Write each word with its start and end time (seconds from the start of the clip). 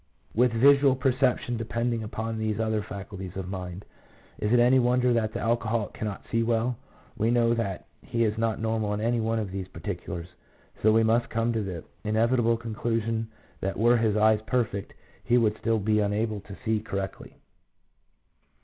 1 0.33 0.49
With 0.49 0.51
visual 0.59 0.95
per 0.95 1.11
ception 1.13 1.59
depending 1.59 2.01
upon 2.01 2.39
these 2.39 2.59
other 2.59 2.81
faculties 2.81 3.37
of 3.37 3.47
mind, 3.47 3.85
is 4.39 4.51
it 4.51 4.57
any 4.59 4.79
wonder 4.79 5.13
that 5.13 5.31
the 5.31 5.39
alcoholic 5.39 5.93
cannot 5.93 6.25
see 6.31 6.41
well? 6.41 6.75
We 7.17 7.29
know 7.29 7.53
that 7.53 7.85
he 8.01 8.23
is 8.23 8.35
not 8.35 8.59
normal, 8.59 8.95
in 8.95 8.99
any 9.01 9.19
one 9.19 9.37
of 9.37 9.51
these 9.51 9.67
particulars, 9.67 10.29
so 10.81 10.91
we 10.91 11.03
must 11.03 11.29
come 11.29 11.53
to 11.53 11.61
the 11.61 11.83
inevitable 12.03 12.57
con 12.57 12.73
clusion 12.73 13.27
that 13.59 13.77
were 13.77 13.97
his 13.97 14.17
eyes 14.17 14.41
perfect 14.47 14.95
he 15.23 15.37
would 15.37 15.55
still 15.59 15.77
be 15.77 15.99
unable 15.99 16.39
to 16.41 16.57
see 16.65 16.79
correctly. 16.79 17.37